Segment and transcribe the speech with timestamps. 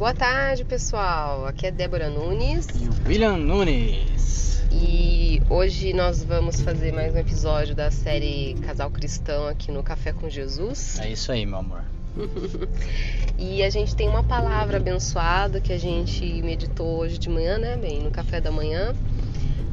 [0.00, 1.44] Boa tarde, pessoal.
[1.44, 2.66] Aqui é Débora Nunes.
[2.68, 4.64] E o William Nunes.
[4.72, 10.14] E hoje nós vamos fazer mais um episódio da série Casal Cristão aqui no Café
[10.14, 10.98] com Jesus.
[11.00, 11.84] É isso aí, meu amor.
[13.38, 17.76] e a gente tem uma palavra abençoada que a gente meditou hoje de manhã, né,
[17.76, 18.96] bem, no café da manhã.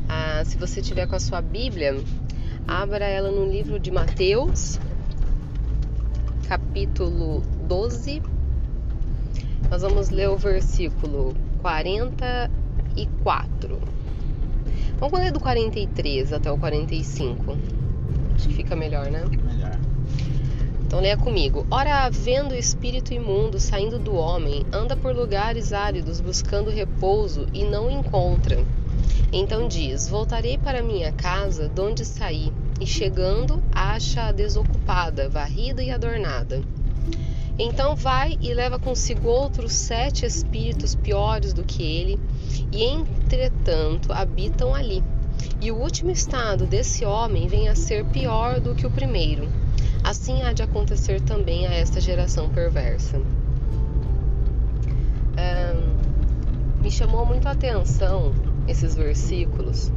[0.10, 2.04] Ah, se você tiver com a sua Bíblia,
[2.68, 4.78] abra ela no livro de Mateus,
[6.50, 8.22] capítulo 12.
[9.70, 13.82] Nós vamos ler o versículo 44.
[14.98, 17.58] Vamos ler do 43 até o 45.
[18.34, 19.26] Acho que fica melhor, né?
[19.26, 19.78] Melhor.
[20.86, 21.68] Então leia comigo.
[21.70, 27.66] Ora, vendo o espírito imundo saindo do homem, anda por lugares áridos buscando repouso e
[27.66, 28.64] não encontra.
[29.34, 35.92] Então diz: Voltarei para minha casa, de onde saí, e chegando, acha-a desocupada, varrida e
[35.92, 36.64] adornada.
[37.60, 42.20] Então vai e leva consigo outros sete espíritos piores do que ele,
[42.72, 45.04] e entretanto habitam ali.
[45.60, 49.48] E o último estado desse homem vem a ser pior do que o primeiro.
[50.04, 53.20] Assim há de acontecer também a esta geração perversa.
[56.88, 58.34] me chamou muito a atenção
[58.66, 59.92] esses versículos,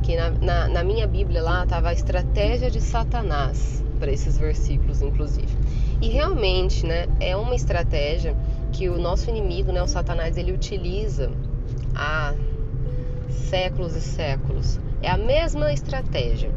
[0.00, 5.02] que na, na, na minha Bíblia lá estava a estratégia de Satanás para esses versículos,
[5.02, 5.59] inclusive.
[6.00, 8.34] E realmente, né, é uma estratégia
[8.72, 11.30] que o nosso inimigo, né, o Satanás, ele utiliza
[11.94, 12.34] há
[13.28, 14.80] séculos e séculos.
[15.02, 16.50] É a mesma estratégia.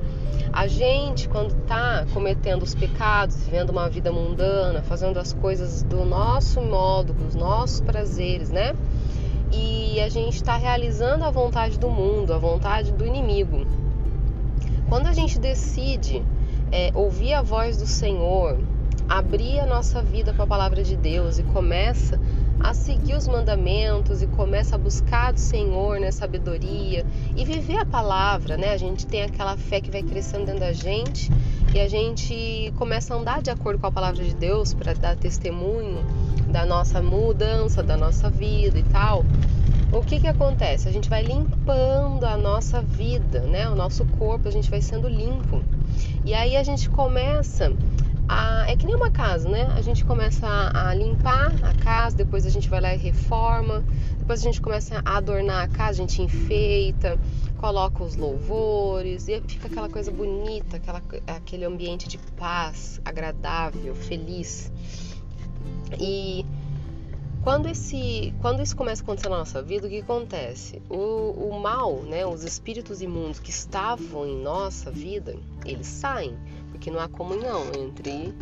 [0.51, 6.05] A gente, quando está cometendo os pecados, vivendo uma vida mundana, fazendo as coisas do
[6.05, 8.75] nosso modo, com os nossos prazeres, né?
[9.51, 13.65] E a gente está realizando a vontade do mundo, a vontade do inimigo.
[14.87, 16.23] Quando a gente decide
[16.71, 18.59] é, ouvir a voz do Senhor,
[19.07, 22.19] abrir a nossa vida com a palavra de Deus e começa
[22.59, 27.05] a seguir os mandamentos e começa a buscar do Senhor, né, sabedoria
[27.35, 28.71] e viver a palavra, né?
[28.71, 31.29] A gente tem aquela fé que vai crescendo dentro da gente
[31.73, 35.17] e a gente começa a andar de acordo com a palavra de Deus para dar
[35.17, 35.99] testemunho
[36.47, 39.25] da nossa mudança, da nossa vida e tal.
[39.91, 40.87] O que que acontece?
[40.87, 43.69] A gente vai limpando a nossa vida, né?
[43.69, 45.61] O nosso corpo, a gente vai sendo limpo.
[46.25, 47.71] E aí a gente começa
[48.27, 49.65] a, é que nem uma casa, né?
[49.75, 53.83] A gente começa a, a, limpar a casa, depois a gente vai lá e reforma,
[54.17, 57.19] depois a gente começa a adornar a casa, a gente enfeita,
[57.57, 64.71] coloca os louvores e fica aquela coisa bonita, aquela, aquele ambiente de paz, agradável, feliz.
[65.99, 66.45] E
[67.43, 70.81] quando, esse, quando isso começa a acontecer na nossa vida, o que acontece?
[70.89, 75.35] O, o mal, né, os espíritos imundos que estavam em nossa vida,
[75.65, 76.37] eles saem
[76.73, 78.33] porque não há comunhão entre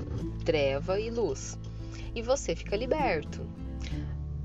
[0.46, 1.60] treva e luz.
[2.16, 3.46] E você fica liberto.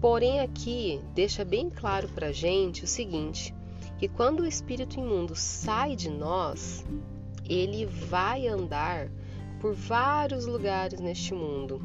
[0.01, 3.55] Porém, aqui deixa bem claro para gente o seguinte:
[3.97, 6.85] que quando o espírito imundo sai de nós,
[7.49, 9.09] ele vai andar
[9.61, 11.81] por vários lugares neste mundo.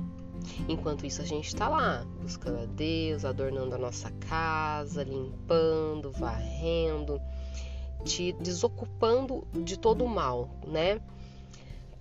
[0.68, 7.22] Enquanto isso, a gente está lá, buscando a Deus, adornando a nossa casa, limpando, varrendo,
[8.04, 11.00] te desocupando de todo o mal, né?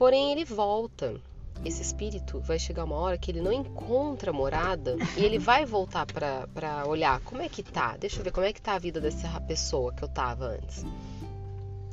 [0.01, 1.15] Porém, ele volta.
[1.63, 6.07] Esse espírito vai chegar uma hora que ele não encontra morada e ele vai voltar
[6.07, 7.99] para olhar como é que tá.
[7.99, 10.87] Deixa eu ver como é que tá a vida dessa pessoa que eu tava antes.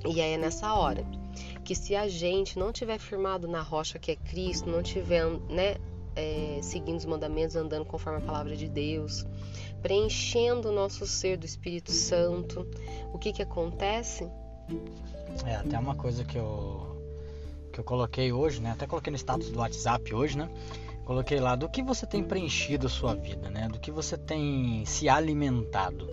[0.05, 1.03] E aí é nessa hora
[1.65, 5.75] que se a gente não tiver firmado na rocha que é Cristo, não tiver, né,
[6.15, 9.25] é, seguindo os mandamentos, andando conforme a palavra de Deus,
[9.81, 12.65] preenchendo o nosso ser do Espírito Santo,
[13.13, 14.25] o que que acontece?
[15.45, 16.96] É até uma coisa que eu
[17.77, 18.71] que eu coloquei hoje, né?
[18.71, 20.49] Até coloquei no status do WhatsApp hoje, né?
[21.05, 23.69] Coloquei lá do que você tem preenchido a sua vida, né?
[23.71, 26.07] Do que você tem se alimentado.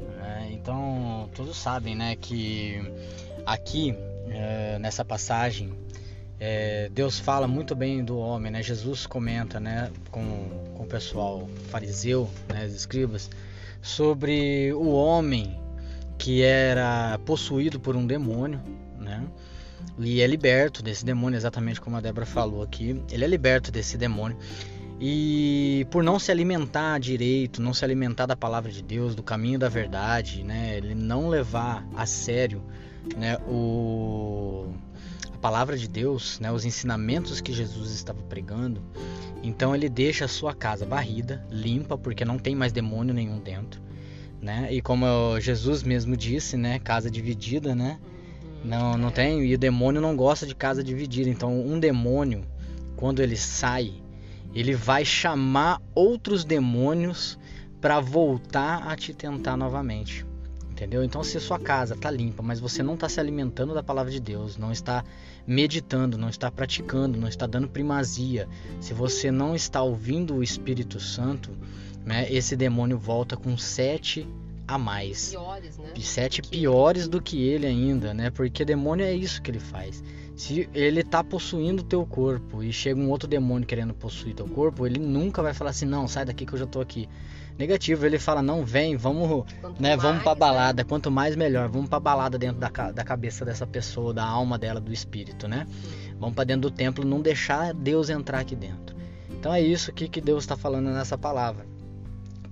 [0.00, 0.50] Né?
[0.52, 2.14] Então todos sabem, né?
[2.14, 2.80] Que
[3.44, 3.96] aqui
[4.28, 5.72] é, nessa passagem
[6.38, 8.62] é, Deus fala muito bem do homem, né?
[8.62, 9.90] Jesus comenta, né?
[10.08, 10.22] Com,
[10.76, 12.64] com o pessoal fariseu, né?
[12.64, 13.28] Os escribas,
[13.80, 15.60] sobre o homem
[16.16, 18.60] que era possuído por um demônio,
[18.96, 19.26] né?
[19.98, 23.02] E é liberto desse demônio, exatamente como a Débora falou aqui.
[23.10, 24.36] Ele é liberto desse demônio.
[25.00, 29.58] E por não se alimentar direito, não se alimentar da palavra de Deus, do caminho
[29.58, 30.76] da verdade, né?
[30.76, 32.62] Ele não levar a sério,
[33.16, 34.72] né, o
[35.34, 38.80] a palavra de Deus, né, os ensinamentos que Jesus estava pregando.
[39.42, 43.82] Então ele deixa a sua casa varrida, limpa, porque não tem mais demônio nenhum dentro,
[44.40, 44.68] né?
[44.70, 45.04] E como
[45.40, 47.98] Jesus mesmo disse, né, casa dividida, né?
[48.64, 49.44] Não, não tem.
[49.44, 51.28] E o demônio não gosta de casa dividida.
[51.28, 52.44] Então, um demônio,
[52.96, 53.92] quando ele sai,
[54.54, 57.38] ele vai chamar outros demônios
[57.80, 60.24] para voltar a te tentar novamente.
[60.70, 61.04] Entendeu?
[61.04, 64.18] Então, se sua casa está limpa, mas você não está se alimentando da palavra de
[64.18, 65.04] Deus, não está
[65.46, 68.48] meditando, não está praticando, não está dando primazia,
[68.80, 71.50] se você não está ouvindo o Espírito Santo,
[72.04, 74.26] né, esse demônio volta com sete
[74.66, 75.30] a mais.
[75.30, 75.92] Piores, né?
[76.00, 78.30] Sete piores do que ele ainda, né?
[78.30, 80.02] Porque demônio é isso que ele faz.
[80.34, 84.86] Se ele está possuindo teu corpo e chega um outro demônio querendo possuir teu corpo,
[84.86, 87.08] ele nunca vai falar assim, não, sai daqui que eu já tô aqui
[87.58, 88.06] negativo.
[88.06, 89.44] Ele fala, não, vem, vamos,
[89.78, 90.38] né, mais, vamos pra né?
[90.38, 90.82] balada.
[90.82, 90.88] Né?
[90.88, 91.68] Quanto mais, melhor.
[91.68, 95.66] Vamos pra balada dentro da, da cabeça dessa pessoa, da alma dela, do espírito, né?
[96.18, 98.96] Vamos para dentro do templo, não deixar Deus entrar aqui dentro.
[99.30, 101.71] Então é isso que, que Deus está falando nessa palavra.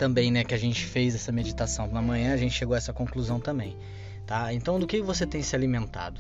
[0.01, 1.87] Também, né, que a gente fez essa meditação.
[1.87, 3.77] Na manhã a gente chegou a essa conclusão também.
[4.27, 4.51] Tá?
[4.51, 6.19] Então, do que você tem se alimentado?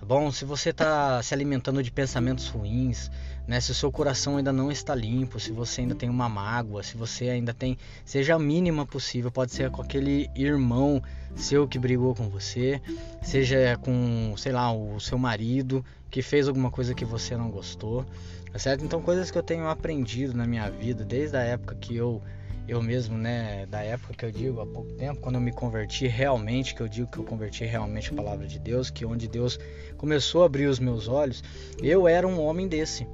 [0.00, 0.32] Tá bom?
[0.32, 3.10] Se você está se alimentando de pensamentos ruins,
[3.46, 3.60] né?
[3.60, 6.96] Se o seu coração ainda não está limpo, se você ainda tem uma mágoa, se
[6.96, 11.02] você ainda tem, seja a mínima possível, pode ser com aquele irmão
[11.36, 12.80] seu que brigou com você,
[13.20, 18.06] seja com, sei lá, o seu marido que fez alguma coisa que você não gostou,
[18.50, 18.86] tá certo?
[18.86, 22.22] Então, coisas que eu tenho aprendido na minha vida desde a época que eu
[22.68, 26.06] eu mesmo, né, da época que eu digo há pouco tempo, quando eu me converti
[26.06, 29.58] realmente, que eu digo que eu converti realmente a palavra de Deus, que onde Deus
[29.96, 31.42] começou a abrir os meus olhos,
[31.82, 33.06] eu era um homem desse.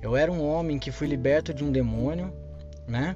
[0.00, 2.32] Eu era um homem que fui liberto de um demônio,
[2.88, 3.14] né?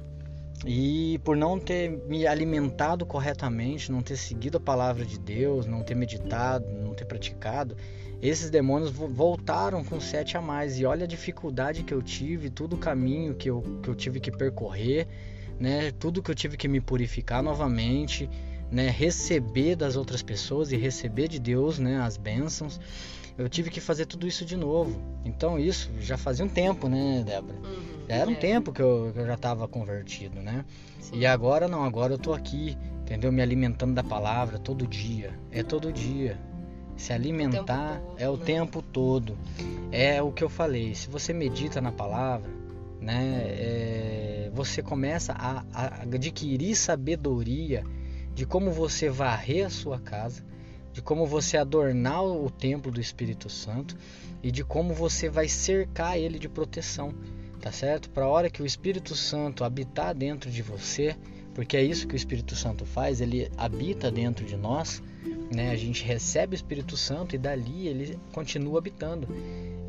[0.65, 5.81] E por não ter me alimentado corretamente, não ter seguido a palavra de Deus, não
[5.81, 7.75] ter meditado, não ter praticado,
[8.21, 10.79] esses demônios voltaram com sete a mais.
[10.79, 14.19] E olha a dificuldade que eu tive, todo o caminho que eu, que eu tive
[14.19, 15.07] que percorrer
[15.59, 15.91] né?
[15.91, 18.29] Tudo que eu tive que me purificar novamente,
[18.71, 18.89] né?
[18.89, 21.99] Receber das outras pessoas e receber de Deus, né?
[21.99, 22.79] As bênçãos.
[23.37, 24.99] Eu tive que fazer tudo isso de novo.
[25.23, 27.57] Então isso já fazia um tempo, né, Débora?
[27.59, 28.37] Uhum, já era um é.
[28.37, 30.65] tempo que eu, que eu já estava convertido, né?
[30.99, 31.19] Sim.
[31.19, 33.31] E agora não, agora eu tô aqui, entendeu?
[33.31, 35.37] Me alimentando da palavra todo dia.
[35.51, 36.39] É todo dia.
[36.95, 38.43] Se alimentar o todo, é o né?
[38.43, 39.37] tempo todo.
[39.91, 40.95] É o que eu falei.
[40.95, 42.49] Se você medita na palavra,
[42.99, 43.43] né?
[43.45, 47.85] É, você começa a, a adquirir sabedoria
[48.33, 50.43] de como você varrer a sua casa,
[50.91, 53.95] de como você adornar o templo do Espírito Santo
[54.41, 57.13] e de como você vai cercar ele de proteção,
[57.61, 58.09] tá certo?
[58.09, 61.15] Para a hora que o Espírito Santo habitar dentro de você,
[61.53, 65.03] porque é isso que o Espírito Santo faz, ele habita dentro de nós,
[65.53, 65.71] né?
[65.71, 69.27] A gente recebe o Espírito Santo e dali ele continua habitando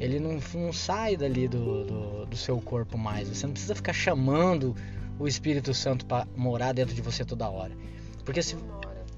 [0.01, 3.29] ele não, não sai dali do, do, do, seu corpo mais.
[3.29, 4.75] Você não precisa ficar chamando
[5.19, 7.77] o Espírito Santo para morar dentro de você toda hora.
[8.25, 8.57] Porque se.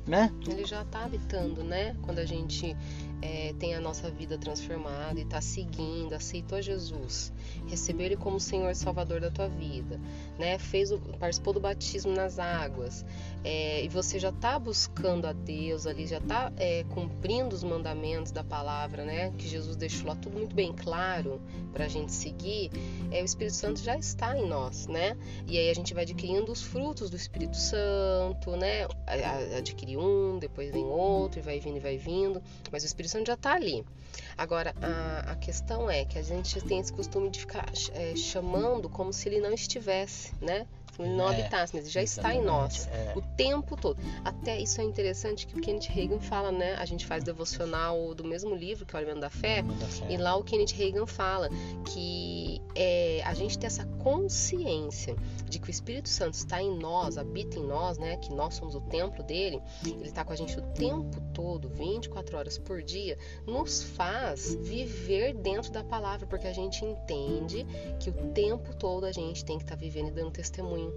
[0.06, 0.32] Né?
[0.48, 1.94] Ele já está habitando, né?
[2.02, 2.74] Quando a gente
[3.22, 7.32] é, tem a nossa vida transformada e está seguindo, aceitou Jesus,
[7.66, 10.00] recebeu Ele como Senhor Salvador da tua vida,
[10.38, 10.58] né?
[10.58, 13.04] Fez o, participou do batismo nas águas
[13.44, 18.32] é, e você já está buscando a Deus ali, já está é, cumprindo os mandamentos
[18.32, 19.32] da palavra, né?
[19.36, 21.40] Que Jesus deixou lá tudo muito bem claro
[21.72, 22.70] para a gente seguir.
[23.10, 25.16] É, o Espírito Santo já está em nós, né?
[25.46, 28.86] E aí a gente vai adquirindo os frutos do Espírito Santo, né?
[29.56, 33.26] Adquire um, depois vem outro e vai vindo e vai vindo, mas o Espírito Santo
[33.26, 33.84] já está ali.
[34.38, 38.88] Agora, a, a, questão é que a gente tem esse costume de ficar é, chamando
[38.88, 40.66] como se ele não estivesse, né?
[41.04, 43.12] Ele não é, habitasse, mas ele já está em nós é.
[43.16, 43.98] o tempo todo.
[44.24, 46.74] Até isso é interessante que o Kenneth Reagan fala, né?
[46.76, 50.06] A gente faz devocional do mesmo livro, que é o Alimento da Fé, da Fé.
[50.12, 51.48] e lá o Kenneth Reagan fala
[51.86, 55.16] que é, a gente tem essa consciência
[55.48, 58.16] de que o Espírito Santo está em nós, habita em nós, né?
[58.16, 62.36] Que nós somos o templo dele, ele está com a gente o tempo todo, 24
[62.36, 67.66] horas por dia, nos faz viver dentro da palavra, porque a gente entende
[67.98, 70.89] que o tempo todo a gente tem que estar tá vivendo e dando testemunho.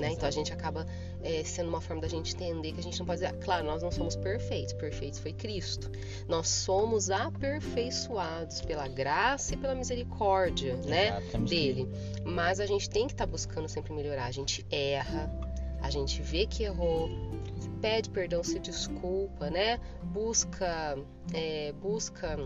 [0.00, 0.10] Né?
[0.10, 0.86] Então a gente acaba
[1.22, 3.82] é, sendo uma forma da gente entender que a gente não pode dizer, claro, nós
[3.82, 5.90] não somos perfeitos, perfeitos foi Cristo.
[6.28, 11.88] Nós somos aperfeiçoados pela graça e pela misericórdia, né, dele.
[12.24, 14.26] Mas a gente tem que estar tá buscando sempre melhorar.
[14.26, 15.30] A gente erra,
[15.80, 17.08] a gente vê que errou,
[17.80, 19.78] pede perdão, se desculpa, né?
[20.02, 20.98] Busca,
[21.32, 22.36] é, busca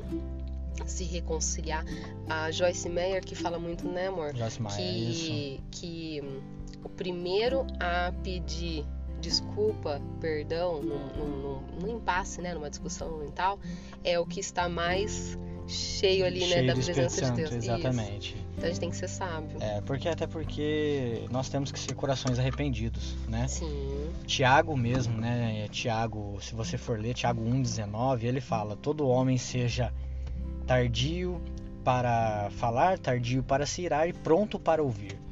[0.87, 1.85] se reconciliar.
[2.29, 4.37] A Joyce Meyer que fala muito, né, amor?
[4.37, 5.63] Joyce Meyer, que, isso.
[5.71, 6.43] que
[6.85, 8.85] o primeiro a pedir
[9.21, 13.59] desculpa, perdão, num, num, num, impasse, né, numa discussão e tal,
[14.05, 17.53] é o que está mais cheio ali, cheio né, da presença de Deus.
[17.53, 18.35] Exatamente.
[18.35, 18.47] Isso.
[18.57, 19.59] Então a gente tem que ser sábio.
[19.61, 23.47] É, porque até porque nós temos que ser corações arrependidos, né?
[23.47, 24.11] Sim.
[24.27, 25.65] Tiago mesmo, né?
[25.65, 29.93] É, Tiago, se você for ler Tiago 1:19, ele fala: "Todo homem seja
[30.67, 31.41] tardio
[31.85, 35.28] para falar, tardio para se irar e pronto para ouvir".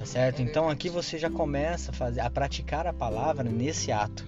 [0.00, 0.40] Tá certo?
[0.40, 4.24] Então aqui você já começa a, fazer, a praticar a palavra nesse ato.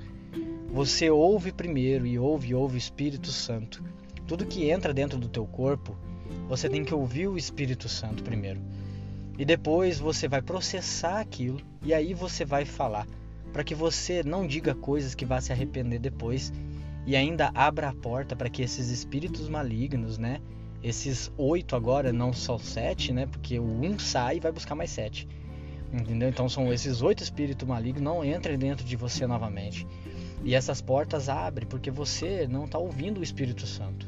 [0.70, 3.82] Você ouve primeiro e ouve ouve o Espírito Santo.
[4.28, 5.96] Tudo que entra dentro do teu corpo,
[6.46, 8.60] você tem que ouvir o Espírito Santo primeiro.
[9.38, 13.06] E depois você vai processar aquilo e aí você vai falar,
[13.50, 16.52] para que você não diga coisas que vá se arrepender depois
[17.06, 20.38] e ainda abra a porta para que esses espíritos malignos, né?
[20.82, 23.24] Esses oito agora, não só sete, né?
[23.24, 25.26] Porque o um sai e vai buscar mais sete.
[25.92, 26.28] Entendeu?
[26.28, 29.86] Então são esses oito espíritos malignos não entrem dentro de você novamente.
[30.42, 34.06] E essas portas abrem porque você não está ouvindo o Espírito Santo.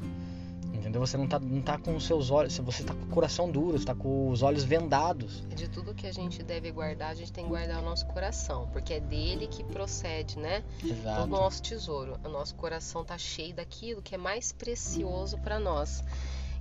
[0.73, 1.00] Entendeu?
[1.00, 3.76] Você não está não tá com os seus olhos, você está com o coração duro,
[3.76, 5.43] está com os olhos vendados.
[5.55, 8.69] De tudo que a gente deve guardar, a gente tem que guardar o nosso coração,
[8.73, 10.62] porque é dele que procede, né?
[10.85, 11.23] Exato.
[11.23, 12.19] Todo o nosso tesouro.
[12.23, 16.05] O nosso coração está cheio daquilo que é mais precioso para nós.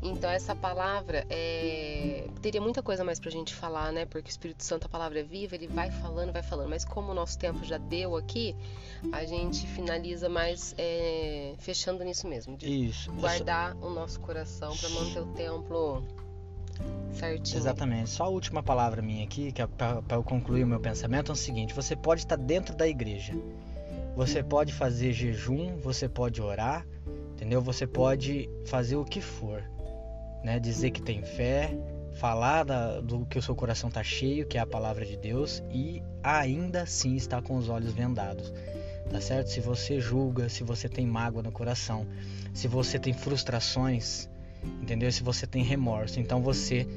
[0.04, 2.28] Então essa palavra é...
[2.42, 4.06] teria muita coisa mais pra gente falar, né?
[4.06, 6.70] Porque o Espírito Santo, a palavra é viva, ele vai falando, vai falando.
[6.70, 8.54] Mas como o nosso tempo já deu aqui,
[9.14, 11.54] a gente finaliza mais é...
[11.58, 12.58] fechando nisso mesmo.
[12.58, 13.12] De Isso.
[13.14, 16.04] Guardar o nosso coração para manter o templo
[17.14, 17.58] certinho.
[17.58, 18.10] Exatamente.
[18.10, 21.34] Só a última palavra minha aqui, que é para eu concluir o meu pensamento, é
[21.34, 23.34] o seguinte: você pode estar dentro da igreja.
[24.16, 26.86] Você pode fazer jejum, você pode orar,
[27.32, 27.60] entendeu?
[27.62, 29.64] Você pode fazer o que for
[30.44, 30.60] né?
[30.60, 31.76] Dizer que tem fé,
[32.14, 35.64] falar da, do que o seu coração está cheio, que é a palavra de Deus,
[35.72, 38.54] e ainda assim estar com os olhos vendados.
[39.10, 39.48] Tá certo?
[39.48, 42.08] Se você julga, se você tem mágoa no coração,
[42.54, 44.30] se você tem frustrações,
[44.82, 45.12] entendeu?
[45.12, 46.88] Se você tem remorso, então você,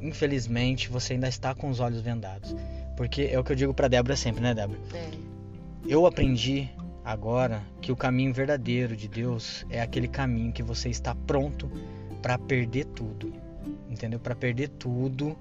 [0.00, 2.54] infelizmente, você ainda está com os olhos vendados.
[2.96, 4.78] Porque é o que eu digo para Débora sempre, né, Débora?
[4.94, 5.10] É.
[5.86, 6.70] Eu aprendi
[7.04, 11.70] agora que o caminho verdadeiro de Deus é aquele caminho que você está pronto
[12.26, 13.32] para perder tudo,
[13.88, 14.18] entendeu?
[14.18, 15.38] Para perder tudo,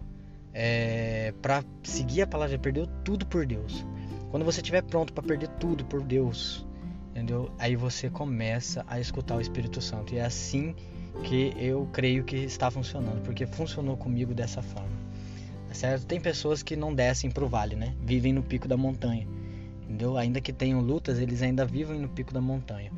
[0.53, 3.83] é, para seguir a palavra, perder tudo por Deus.
[4.29, 6.63] Quando você estiver pronto para perder tudo por Deus,
[7.09, 7.51] entendeu?
[7.57, 10.75] Aí você começa a escutar o Espírito Santo e é assim
[11.23, 14.95] que eu creio que está funcionando, porque funcionou comigo dessa forma.
[15.67, 16.05] Tá certo?
[16.05, 17.95] Tem pessoas que não descem para o vale, né?
[17.99, 19.27] Vivem no pico da montanha.
[19.85, 20.17] Entendeu?
[20.17, 22.91] Ainda que tenham lutas, eles ainda vivem no pico da montanha.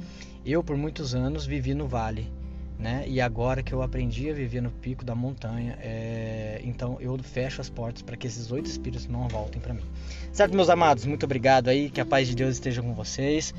[0.46, 2.30] Eu, por muitos anos, vivi no vale
[2.78, 3.04] né?
[3.08, 6.62] E agora que eu aprendi a viver no pico da montanha, é...
[6.64, 9.84] então eu fecho as portas para que esses oito espíritos não voltem para mim.
[10.32, 11.06] Certo, meus amados?
[11.06, 13.54] Muito obrigado aí, que a paz de Deus esteja com vocês.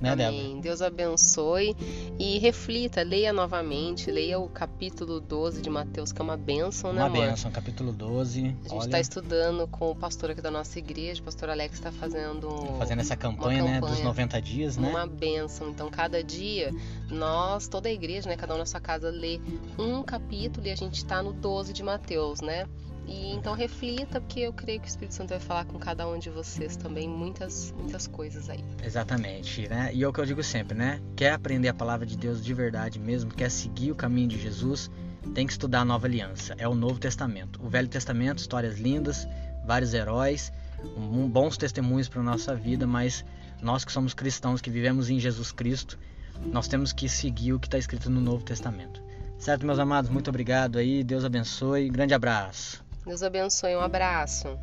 [0.00, 0.40] Né, Amém.
[0.42, 0.62] Débora?
[0.62, 1.76] Deus abençoe
[2.18, 7.00] e reflita, leia novamente, leia o capítulo 12 de Mateus, que é uma bênção, né,
[7.00, 7.26] Uma amor?
[7.26, 8.40] bênção, capítulo 12.
[8.40, 11.74] A gente está Olha, estudando com o pastor aqui da nossa igreja, o pastor Alex
[11.74, 14.04] está fazendo, fazendo essa campanha, né, dos campanha.
[14.04, 14.88] 90 dias, né?
[14.88, 15.68] uma bênção.
[15.70, 16.72] Então, cada dia,
[17.10, 19.40] nós, toda a igreja, né, cada um na sua casa, lê
[19.76, 22.66] um capítulo e a gente está no 12 de Mateus, né?
[23.08, 26.18] E então reflita, porque eu creio que o Espírito Santo vai falar com cada um
[26.18, 28.62] de vocês também muitas, muitas coisas aí.
[28.84, 29.90] Exatamente, né?
[29.94, 31.00] E é o que eu digo sempre, né?
[31.16, 34.90] Quer aprender a palavra de Deus de verdade mesmo, quer seguir o caminho de Jesus,
[35.34, 37.58] tem que estudar a Nova Aliança, é o Novo Testamento.
[37.64, 39.26] O Velho Testamento, histórias lindas,
[39.64, 40.52] vários heróis,
[40.96, 43.24] um, bons testemunhos para nossa vida, mas
[43.62, 45.98] nós que somos cristãos, que vivemos em Jesus Cristo,
[46.44, 49.02] nós temos que seguir o que está escrito no Novo Testamento.
[49.38, 50.10] Certo, meus amados?
[50.10, 52.87] Muito obrigado aí, Deus abençoe, grande abraço.
[53.08, 54.58] Deus abençoe, um abraço.